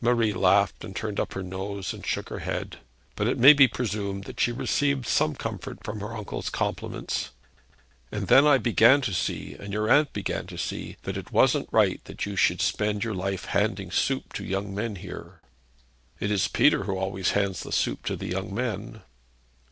Marie 0.00 0.32
laughed, 0.32 0.82
and 0.82 0.96
turned 0.96 1.20
up 1.20 1.34
her 1.34 1.42
nose 1.44 1.94
and 1.94 2.04
shook 2.04 2.30
her 2.30 2.40
head; 2.40 2.78
but 3.14 3.28
it 3.28 3.38
may 3.38 3.52
be 3.52 3.68
presumed 3.68 4.24
that 4.24 4.40
she 4.40 4.50
received 4.50 5.06
some 5.06 5.36
comfort 5.36 5.78
from 5.84 6.00
her 6.00 6.16
uncle's 6.16 6.50
compliments. 6.50 7.30
'And 8.10 8.26
then 8.26 8.44
I 8.44 8.58
began 8.58 9.00
to 9.02 9.14
see, 9.14 9.54
and 9.54 9.72
your 9.72 9.88
aunt 9.88 10.12
began 10.12 10.48
to 10.48 10.58
see, 10.58 10.96
that 11.04 11.16
it 11.16 11.30
wasn't 11.30 11.68
right 11.70 12.04
that 12.06 12.26
you 12.26 12.34
should 12.34 12.60
spend 12.60 13.04
your 13.04 13.14
life 13.14 13.44
handing 13.44 13.92
soup 13.92 14.32
to 14.32 14.42
the 14.42 14.48
young 14.48 14.74
men 14.74 14.96
here.' 14.96 15.42
'It 16.18 16.28
is 16.28 16.48
Peter 16.48 16.82
who 16.82 16.96
always 16.98 17.30
hands 17.38 17.60
the 17.60 17.70
soup 17.70 18.04
to 18.06 18.16
the 18.16 18.26
young 18.26 18.52
men.' 18.52 19.02